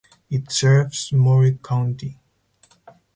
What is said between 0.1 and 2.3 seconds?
It serves Maury County.